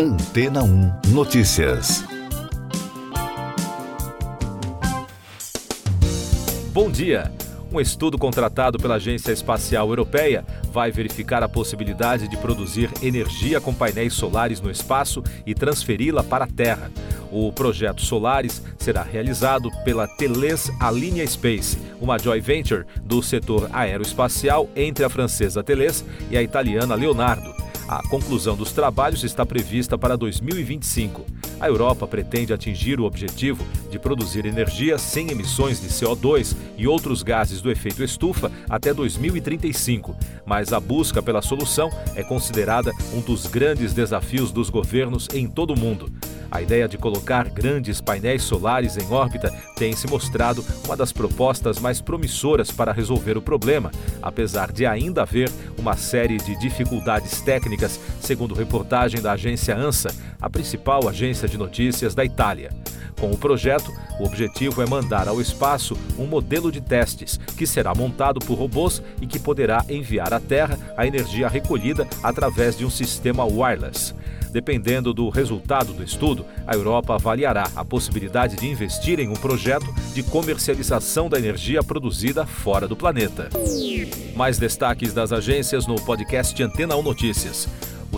Antena 0.00 0.62
1 0.62 1.08
Notícias. 1.08 2.04
Bom 6.72 6.88
dia. 6.88 7.32
Um 7.72 7.80
estudo 7.80 8.16
contratado 8.16 8.78
pela 8.78 8.94
Agência 8.94 9.32
Espacial 9.32 9.88
Europeia 9.88 10.44
vai 10.70 10.92
verificar 10.92 11.42
a 11.42 11.48
possibilidade 11.48 12.28
de 12.28 12.36
produzir 12.36 12.92
energia 13.02 13.60
com 13.60 13.74
painéis 13.74 14.14
solares 14.14 14.60
no 14.60 14.70
espaço 14.70 15.20
e 15.44 15.52
transferi-la 15.52 16.22
para 16.22 16.44
a 16.44 16.48
Terra. 16.48 16.92
O 17.32 17.52
projeto 17.52 18.00
Solaris 18.00 18.62
será 18.78 19.02
realizado 19.02 19.68
pela 19.84 20.06
Teles 20.06 20.70
Alinea 20.78 21.26
Space, 21.26 21.76
uma 22.00 22.20
joint 22.20 22.40
venture 22.40 22.86
do 23.02 23.20
setor 23.20 23.68
aeroespacial 23.72 24.70
entre 24.76 25.04
a 25.04 25.10
francesa 25.10 25.60
Teles 25.60 26.04
e 26.30 26.36
a 26.36 26.42
italiana 26.42 26.94
Leonardo. 26.94 27.57
A 27.88 28.02
conclusão 28.06 28.54
dos 28.54 28.70
trabalhos 28.70 29.24
está 29.24 29.46
prevista 29.46 29.96
para 29.96 30.14
2025. 30.14 31.24
A 31.58 31.68
Europa 31.68 32.06
pretende 32.06 32.52
atingir 32.52 33.00
o 33.00 33.04
objetivo 33.04 33.64
de 33.90 33.98
produzir 33.98 34.44
energia 34.44 34.98
sem 34.98 35.30
emissões 35.30 35.80
de 35.80 35.88
CO2 35.88 36.54
e 36.76 36.86
outros 36.86 37.22
gases 37.22 37.62
do 37.62 37.70
efeito 37.70 38.04
estufa 38.04 38.52
até 38.68 38.92
2035, 38.92 40.14
mas 40.44 40.70
a 40.74 40.78
busca 40.78 41.22
pela 41.22 41.40
solução 41.40 41.90
é 42.14 42.22
considerada 42.22 42.92
um 43.14 43.22
dos 43.22 43.46
grandes 43.46 43.94
desafios 43.94 44.52
dos 44.52 44.68
governos 44.68 45.26
em 45.32 45.48
todo 45.48 45.72
o 45.72 45.78
mundo. 45.78 46.12
A 46.50 46.62
ideia 46.62 46.88
de 46.88 46.96
colocar 46.96 47.48
grandes 47.48 48.00
painéis 48.00 48.42
solares 48.42 48.96
em 48.96 49.12
órbita 49.12 49.50
tem 49.76 49.94
se 49.94 50.06
mostrado 50.08 50.64
uma 50.84 50.96
das 50.96 51.12
propostas 51.12 51.78
mais 51.78 52.00
promissoras 52.00 52.70
para 52.70 52.92
resolver 52.92 53.36
o 53.36 53.42
problema, 53.42 53.90
apesar 54.22 54.72
de 54.72 54.86
ainda 54.86 55.22
haver 55.22 55.50
uma 55.78 55.96
série 55.96 56.38
de 56.38 56.58
dificuldades 56.58 57.40
técnicas, 57.40 58.00
segundo 58.20 58.54
reportagem 58.54 59.20
da 59.20 59.32
agência 59.32 59.76
ANSA, 59.76 60.14
a 60.40 60.48
principal 60.48 61.08
agência 61.08 61.46
de 61.46 61.58
notícias 61.58 62.14
da 62.14 62.24
Itália. 62.24 62.70
Com 63.20 63.30
o 63.30 63.36
projeto, 63.36 63.92
o 64.20 64.24
objetivo 64.24 64.82
é 64.82 64.86
mandar 64.86 65.28
ao 65.28 65.40
espaço 65.40 65.96
um 66.18 66.26
modelo 66.26 66.70
de 66.70 66.80
testes 66.80 67.38
que 67.56 67.66
será 67.66 67.94
montado 67.94 68.38
por 68.40 68.58
robôs 68.58 69.02
e 69.20 69.26
que 69.26 69.38
poderá 69.38 69.84
enviar 69.88 70.32
à 70.32 70.40
Terra 70.40 70.78
a 70.96 71.06
energia 71.06 71.48
recolhida 71.48 72.06
através 72.22 72.76
de 72.76 72.84
um 72.84 72.90
sistema 72.90 73.44
wireless. 73.44 74.14
Dependendo 74.50 75.12
do 75.12 75.28
resultado 75.28 75.92
do 75.92 76.02
estudo, 76.02 76.44
a 76.66 76.74
Europa 76.74 77.14
avaliará 77.14 77.70
a 77.76 77.84
possibilidade 77.84 78.56
de 78.56 78.66
investir 78.66 79.20
em 79.20 79.28
um 79.28 79.34
projeto 79.34 79.92
de 80.14 80.22
comercialização 80.22 81.28
da 81.28 81.38
energia 81.38 81.82
produzida 81.82 82.46
fora 82.46 82.88
do 82.88 82.96
planeta. 82.96 83.50
Mais 84.34 84.58
destaques 84.58 85.12
das 85.12 85.32
agências 85.32 85.86
no 85.86 85.96
podcast 85.96 86.60
Antena 86.62 86.96
1 86.96 87.02
Notícias. 87.02 87.68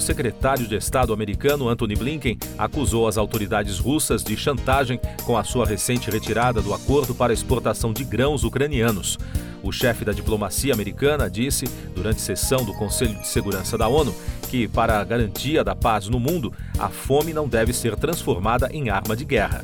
O 0.01 0.03
secretário 0.03 0.67
de 0.67 0.75
Estado 0.77 1.13
americano 1.13 1.69
Antony 1.69 1.95
Blinken 1.95 2.39
acusou 2.57 3.07
as 3.07 3.19
autoridades 3.19 3.79
russas 3.79 4.25
de 4.25 4.35
chantagem 4.35 4.99
com 5.27 5.37
a 5.37 5.45
sua 5.45 5.67
recente 5.67 6.11
retirada 6.11 6.63
do 6.63 6.73
acordo 6.73 7.15
para 7.15 7.35
exportação 7.35 7.93
de 7.93 8.03
grãos 8.03 8.43
ucranianos. 8.43 9.19
O 9.63 9.71
chefe 9.71 10.03
da 10.03 10.13
diplomacia 10.13 10.73
americana 10.73 11.29
disse, 11.29 11.67
durante 11.95 12.23
sessão 12.23 12.65
do 12.65 12.73
Conselho 12.73 13.15
de 13.21 13.29
Segurança 13.29 13.77
da 13.77 13.89
ONU, 13.89 14.15
que, 14.49 14.67
para 14.67 14.99
a 14.99 15.05
garantia 15.05 15.63
da 15.63 15.77
paz 15.77 16.09
no 16.09 16.19
mundo, 16.19 16.51
a 16.81 16.89
fome 16.89 17.35
não 17.35 17.47
deve 17.47 17.75
ser 17.75 17.95
transformada 17.95 18.71
em 18.73 18.89
arma 18.89 19.15
de 19.15 19.25
guerra. 19.25 19.63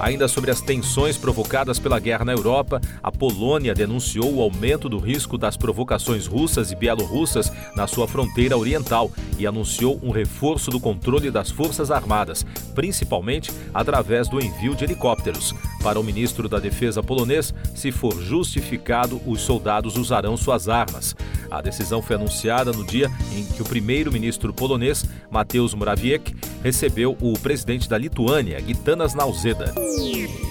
Ainda 0.00 0.26
sobre 0.26 0.50
as 0.50 0.60
tensões 0.60 1.16
provocadas 1.16 1.78
pela 1.78 2.00
guerra 2.00 2.24
na 2.24 2.32
Europa, 2.32 2.80
a 3.00 3.12
Polônia 3.12 3.72
denunciou 3.72 4.34
o 4.34 4.42
aumento 4.42 4.88
do 4.88 4.98
risco 4.98 5.38
das 5.38 5.56
provocações 5.56 6.26
russas 6.26 6.72
e 6.72 6.76
bielorrussas 6.76 7.52
na 7.76 7.86
sua 7.86 8.08
fronteira 8.08 8.58
oriental 8.58 9.12
e 9.38 9.46
anunciou 9.46 10.00
um 10.02 10.10
reforço 10.10 10.70
do 10.70 10.80
controle 10.80 11.30
das 11.30 11.48
Forças 11.48 11.92
Armadas, 11.92 12.44
principalmente 12.74 13.52
através 13.72 14.28
do 14.28 14.42
envio 14.42 14.74
de 14.74 14.82
helicópteros. 14.82 15.54
Para 15.82 16.00
o 16.00 16.04
ministro 16.04 16.48
da 16.48 16.58
Defesa 16.58 17.02
polonês, 17.02 17.54
se 17.74 17.92
for 17.92 18.20
justificado, 18.20 19.20
os 19.26 19.42
soldados 19.42 19.96
usarão 19.96 20.36
suas 20.36 20.68
armas. 20.68 21.14
A 21.50 21.60
decisão 21.60 22.00
foi 22.00 22.16
anunciada 22.16 22.72
no 22.72 22.84
dia 22.84 23.10
em 23.36 23.44
que 23.44 23.60
o 23.60 23.64
primeiro-ministro 23.64 24.54
polonês, 24.54 25.04
Mateusz 25.30 25.74
Morawiecki, 25.74 26.31
recebeu 26.62 27.16
o 27.20 27.32
presidente 27.38 27.88
da 27.88 27.98
Lituânia, 27.98 28.60
Gitanas 28.60 29.14
Nauseda. 29.14 29.74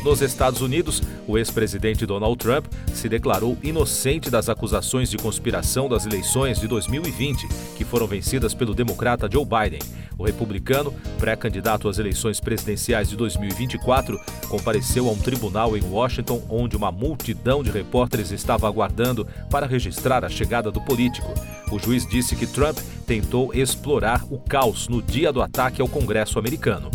Nos 0.03 0.21
Estados 0.21 0.61
Unidos, 0.61 1.01
o 1.27 1.37
ex-presidente 1.37 2.05
Donald 2.05 2.37
Trump 2.37 2.65
se 2.93 3.07
declarou 3.07 3.57
inocente 3.61 4.29
das 4.29 4.49
acusações 4.49 5.09
de 5.09 5.17
conspiração 5.17 5.87
das 5.87 6.05
eleições 6.05 6.59
de 6.59 6.67
2020, 6.67 7.47
que 7.77 7.85
foram 7.85 8.07
vencidas 8.07 8.53
pelo 8.53 8.73
democrata 8.73 9.29
Joe 9.31 9.45
Biden. 9.45 9.79
O 10.17 10.23
republicano, 10.23 10.93
pré-candidato 11.19 11.87
às 11.87 11.97
eleições 11.97 12.39
presidenciais 12.39 13.09
de 13.09 13.15
2024, 13.15 14.19
compareceu 14.49 15.07
a 15.07 15.11
um 15.11 15.17
tribunal 15.17 15.75
em 15.75 15.83
Washington 15.83 16.43
onde 16.49 16.75
uma 16.75 16.91
multidão 16.91 17.63
de 17.63 17.71
repórteres 17.71 18.31
estava 18.31 18.67
aguardando 18.67 19.27
para 19.49 19.65
registrar 19.65 20.23
a 20.23 20.29
chegada 20.29 20.71
do 20.71 20.81
político. 20.81 21.33
O 21.71 21.79
juiz 21.79 22.05
disse 22.05 22.35
que 22.35 22.45
Trump 22.45 22.77
tentou 23.07 23.53
explorar 23.53 24.23
o 24.29 24.37
caos 24.37 24.89
no 24.89 25.01
dia 25.01 25.31
do 25.31 25.41
ataque 25.41 25.81
ao 25.81 25.87
Congresso 25.87 26.37
americano. 26.37 26.91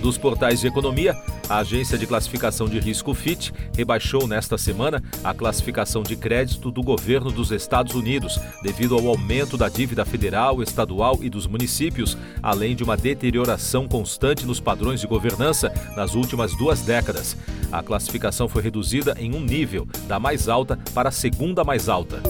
Dos 0.00 0.16
portais 0.16 0.60
de 0.60 0.68
economia, 0.68 1.14
a 1.48 1.58
agência 1.58 1.98
de 1.98 2.06
classificação 2.06 2.68
de 2.68 2.78
risco 2.78 3.12
Fitch 3.12 3.50
rebaixou 3.76 4.26
nesta 4.26 4.56
semana 4.56 5.02
a 5.22 5.34
classificação 5.34 6.02
de 6.02 6.14
crédito 6.14 6.70
do 6.70 6.82
governo 6.82 7.32
dos 7.32 7.50
Estados 7.50 7.94
Unidos, 7.94 8.38
devido 8.62 8.94
ao 8.94 9.08
aumento 9.08 9.56
da 9.56 9.68
dívida 9.68 10.04
federal, 10.04 10.62
estadual 10.62 11.18
e 11.20 11.28
dos 11.28 11.46
municípios, 11.46 12.16
além 12.40 12.76
de 12.76 12.84
uma 12.84 12.96
deterioração 12.96 13.88
constante 13.88 14.46
nos 14.46 14.60
padrões 14.60 15.00
de 15.00 15.08
governança 15.08 15.72
nas 15.96 16.14
últimas 16.14 16.56
duas 16.56 16.80
décadas. 16.82 17.36
A 17.72 17.82
classificação 17.82 18.48
foi 18.48 18.62
reduzida 18.62 19.16
em 19.18 19.34
um 19.34 19.40
nível, 19.40 19.86
da 20.06 20.18
mais 20.18 20.48
alta 20.48 20.78
para 20.94 21.08
a 21.08 21.12
segunda 21.12 21.64
mais 21.64 21.88
alta. 21.88 22.22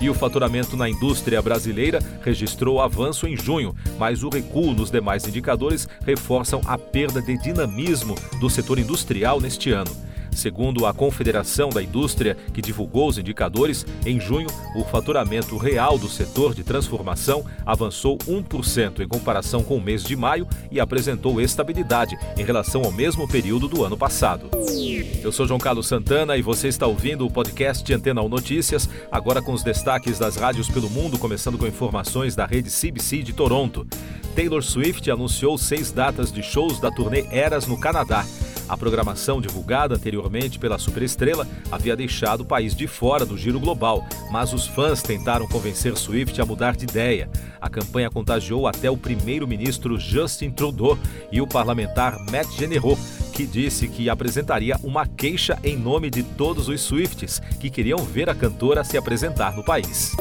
E 0.00 0.08
o 0.08 0.14
faturamento 0.14 0.76
na 0.76 0.88
indústria 0.88 1.42
brasileira 1.42 2.00
registrou 2.22 2.80
avanço 2.80 3.26
em 3.26 3.36
junho, 3.36 3.74
mas 3.98 4.22
o 4.22 4.28
recuo 4.28 4.72
nos 4.72 4.90
demais 4.90 5.26
indicadores 5.26 5.88
reforçam 6.04 6.60
a 6.66 6.78
perda 6.78 7.20
de 7.20 7.36
dinamismo 7.36 8.14
do 8.40 8.48
setor 8.48 8.78
industrial 8.78 9.40
neste 9.40 9.72
ano. 9.72 10.07
Segundo 10.38 10.86
a 10.86 10.94
Confederação 10.94 11.68
da 11.68 11.82
Indústria, 11.82 12.36
que 12.54 12.62
divulgou 12.62 13.08
os 13.08 13.18
indicadores, 13.18 13.84
em 14.06 14.20
junho, 14.20 14.46
o 14.76 14.84
faturamento 14.84 15.56
real 15.56 15.98
do 15.98 16.08
setor 16.08 16.54
de 16.54 16.62
transformação 16.62 17.44
avançou 17.66 18.16
1% 18.18 19.00
em 19.00 19.08
comparação 19.08 19.64
com 19.64 19.76
o 19.76 19.80
mês 19.80 20.04
de 20.04 20.14
maio 20.14 20.46
e 20.70 20.78
apresentou 20.78 21.40
estabilidade 21.40 22.16
em 22.36 22.44
relação 22.44 22.84
ao 22.84 22.92
mesmo 22.92 23.26
período 23.26 23.66
do 23.66 23.82
ano 23.82 23.98
passado. 23.98 24.48
Eu 25.24 25.32
sou 25.32 25.44
João 25.44 25.58
Carlos 25.58 25.88
Santana 25.88 26.36
e 26.36 26.42
você 26.42 26.68
está 26.68 26.86
ouvindo 26.86 27.26
o 27.26 27.30
podcast 27.30 27.92
Antena 27.92 28.22
1 28.22 28.28
Notícias, 28.28 28.88
agora 29.10 29.42
com 29.42 29.52
os 29.52 29.64
destaques 29.64 30.20
das 30.20 30.36
rádios 30.36 30.68
pelo 30.68 30.88
mundo, 30.88 31.18
começando 31.18 31.58
com 31.58 31.66
informações 31.66 32.36
da 32.36 32.46
rede 32.46 32.70
CBC 32.70 33.24
de 33.24 33.32
Toronto. 33.32 33.84
Taylor 34.36 34.62
Swift 34.62 35.10
anunciou 35.10 35.58
seis 35.58 35.90
datas 35.90 36.30
de 36.30 36.44
shows 36.44 36.78
da 36.78 36.92
turnê 36.92 37.26
Eras 37.28 37.66
no 37.66 37.76
Canadá. 37.76 38.24
A 38.68 38.76
programação 38.76 39.40
divulgada 39.40 39.94
anteriormente 39.94 40.58
pela 40.58 40.78
superestrela 40.78 41.46
havia 41.72 41.96
deixado 41.96 42.42
o 42.42 42.44
país 42.44 42.74
de 42.74 42.86
fora 42.86 43.24
do 43.24 43.36
giro 43.36 43.58
global, 43.58 44.06
mas 44.30 44.52
os 44.52 44.66
fãs 44.66 45.02
tentaram 45.02 45.48
convencer 45.48 45.96
Swift 45.96 46.38
a 46.40 46.44
mudar 46.44 46.76
de 46.76 46.84
ideia. 46.84 47.30
A 47.60 47.70
campanha 47.70 48.10
contagiou 48.10 48.66
até 48.66 48.90
o 48.90 48.96
primeiro-ministro 48.96 49.98
Justin 49.98 50.50
Trudeau 50.50 50.98
e 51.32 51.40
o 51.40 51.46
parlamentar 51.46 52.18
Matt 52.30 52.50
Generot, 52.56 53.00
que 53.32 53.46
disse 53.46 53.88
que 53.88 54.10
apresentaria 54.10 54.76
uma 54.82 55.06
queixa 55.06 55.58
em 55.64 55.76
nome 55.76 56.10
de 56.10 56.22
todos 56.22 56.68
os 56.68 56.80
Swifts 56.80 57.40
que 57.60 57.70
queriam 57.70 57.98
ver 57.98 58.28
a 58.28 58.34
cantora 58.34 58.84
se 58.84 58.98
apresentar 58.98 59.56
no 59.56 59.64
país. 59.64 60.12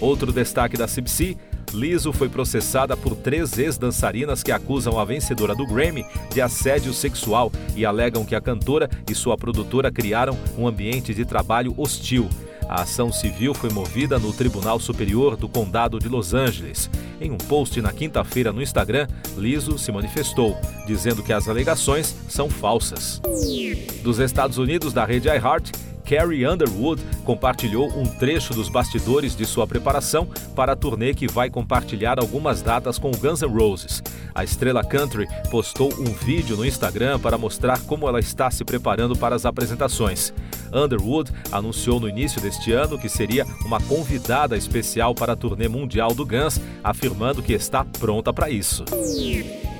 Outro 0.00 0.32
destaque 0.32 0.76
da 0.76 0.86
CBC 0.86 1.36
Liso 1.74 2.12
foi 2.12 2.28
processada 2.28 2.96
por 2.96 3.16
três 3.16 3.58
ex-dançarinas 3.58 4.42
que 4.42 4.52
acusam 4.52 4.98
a 4.98 5.04
vencedora 5.04 5.54
do 5.54 5.66
Grammy 5.66 6.06
de 6.32 6.40
assédio 6.40 6.94
sexual 6.94 7.50
e 7.74 7.84
alegam 7.84 8.24
que 8.24 8.36
a 8.36 8.40
cantora 8.40 8.88
e 9.10 9.14
sua 9.14 9.36
produtora 9.36 9.90
criaram 9.90 10.38
um 10.56 10.68
ambiente 10.68 11.12
de 11.12 11.24
trabalho 11.24 11.74
hostil. 11.76 12.28
A 12.68 12.82
ação 12.82 13.12
civil 13.12 13.52
foi 13.52 13.70
movida 13.70 14.18
no 14.18 14.32
Tribunal 14.32 14.80
Superior 14.80 15.36
do 15.36 15.48
Condado 15.48 15.98
de 15.98 16.08
Los 16.08 16.32
Angeles. 16.32 16.88
Em 17.20 17.30
um 17.30 17.36
post 17.36 17.80
na 17.82 17.92
quinta-feira 17.92 18.52
no 18.52 18.62
Instagram, 18.62 19.06
Liso 19.36 19.78
se 19.78 19.92
manifestou, 19.92 20.56
dizendo 20.86 21.22
que 21.22 21.32
as 21.32 21.48
alegações 21.48 22.14
são 22.28 22.48
falsas. 22.48 23.20
Dos 24.02 24.18
Estados 24.18 24.58
Unidos, 24.58 24.92
da 24.92 25.04
rede 25.04 25.28
iHeart, 25.28 25.72
Carrie 26.04 26.46
Underwood 26.46 27.02
compartilhou 27.24 27.88
um 27.98 28.04
trecho 28.04 28.54
dos 28.54 28.68
bastidores 28.68 29.34
de 29.34 29.44
sua 29.44 29.66
preparação 29.66 30.26
para 30.54 30.72
a 30.72 30.76
turnê 30.76 31.14
que 31.14 31.26
vai 31.26 31.48
compartilhar 31.48 32.18
algumas 32.18 32.62
datas 32.62 32.98
com 32.98 33.10
o 33.10 33.16
Guns 33.16 33.42
N' 33.42 33.48
Roses. 33.48 34.02
A 34.34 34.44
estrela 34.44 34.84
country 34.84 35.26
postou 35.50 35.92
um 35.94 36.12
vídeo 36.12 36.56
no 36.56 36.66
Instagram 36.66 37.18
para 37.18 37.38
mostrar 37.38 37.80
como 37.82 38.08
ela 38.08 38.20
está 38.20 38.50
se 38.50 38.64
preparando 38.64 39.16
para 39.16 39.34
as 39.34 39.46
apresentações. 39.46 40.32
Underwood 40.72 41.30
anunciou 41.52 42.00
no 42.00 42.08
início 42.08 42.40
deste 42.40 42.72
ano 42.72 42.98
que 42.98 43.08
seria 43.08 43.46
uma 43.64 43.80
convidada 43.80 44.56
especial 44.56 45.14
para 45.14 45.34
a 45.34 45.36
turnê 45.36 45.68
mundial 45.68 46.12
do 46.14 46.26
Guns, 46.26 46.60
afirmando 46.82 47.42
que 47.42 47.52
está 47.52 47.84
pronta 47.84 48.32
para 48.32 48.50
isso. 48.50 48.84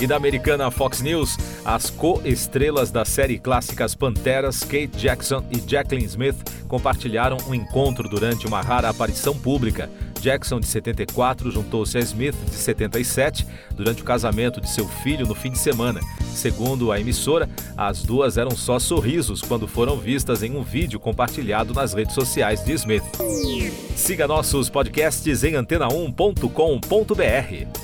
E 0.00 0.06
da 0.06 0.17
americana 0.17 0.70
Fox 0.70 1.00
News, 1.00 1.37
as 1.64 1.91
co-estrelas 1.91 2.91
da 2.91 3.05
série 3.05 3.38
clássicas 3.38 3.94
Panteras, 3.94 4.61
Kate 4.61 4.88
Jackson 4.88 5.44
e 5.50 5.62
Jacqueline 5.67 6.06
Smith, 6.06 6.37
compartilharam 6.69 7.37
um 7.46 7.55
encontro 7.55 8.08
durante 8.08 8.46
uma 8.46 8.61
rara 8.61 8.88
aparição 8.88 9.38
pública. 9.38 9.88
Jackson, 10.20 10.58
de 10.58 10.67
74, 10.67 11.50
juntou-se 11.50 11.99
a 11.99 12.00
Smith, 12.00 12.35
de 12.46 12.55
77, 12.55 13.46
durante 13.73 14.00
o 14.00 14.05
casamento 14.05 14.61
de 14.61 14.70
seu 14.70 14.88
filho 14.88 15.26
no 15.26 15.35
fim 15.35 15.50
de 15.50 15.58
semana. 15.58 16.00
Segundo 16.35 16.91
a 16.91 16.99
emissora, 16.99 17.49
as 17.76 18.02
duas 18.02 18.38
eram 18.38 18.52
só 18.52 18.79
sorrisos 18.79 19.43
quando 19.43 19.69
foram 19.69 19.99
vistas 19.99 20.43
em 20.43 20.56
um 20.56 20.62
vídeo 20.62 20.99
compartilhado 20.99 21.75
nas 21.75 21.93
redes 21.93 22.14
sociais 22.14 22.64
de 22.64 22.73
Smith. 22.73 23.05
Siga 23.94 24.26
nossos 24.26 24.70
podcasts 24.70 25.44
em 25.44 25.52
antena1.com.br. 25.52 27.83